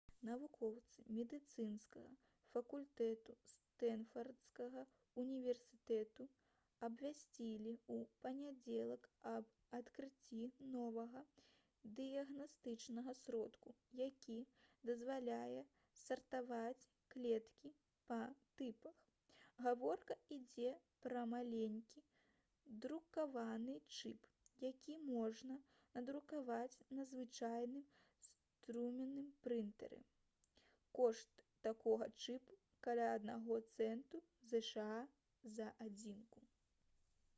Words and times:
навукоўцы 0.27 1.03
медыцынскага 1.17 2.09
факультэту 2.53 3.35
стэнфардскага 3.51 4.83
ўніверсітэту 5.23 6.27
абвясцілі 6.87 7.73
ў 7.75 8.07
панядзелак 8.25 9.09
аб 9.33 9.49
адкрыцці 9.81 10.49
новага 10.75 11.23
дыягнастычнага 11.99 13.15
сродку 13.21 13.73
які 14.03 14.37
дазваляе 14.91 15.63
сартаваць 16.03 16.89
клеткі 17.15 17.73
па 18.11 18.19
тыпах 18.61 19.01
гаворка 19.67 20.17
ідзе 20.37 20.71
пра 21.07 21.25
маленькі 21.35 22.05
друкаваны 22.85 23.79
чып 23.99 24.29
які 24.69 24.97
можна 25.09 25.59
надрукаваць 25.97 26.77
на 26.99 27.05
звычайным 27.13 27.87
струменным 28.61 29.29
прынтары 29.47 29.99
кошт 30.99 31.43
такога 31.67 32.07
чыпу 32.25 32.57
каля 32.87 33.05
аднаго 33.15 33.57
цэнту 33.81 34.21
зша 34.53 34.89
за 35.57 35.69
адзінку 35.89 36.45